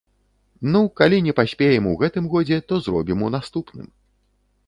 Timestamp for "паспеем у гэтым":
1.39-2.25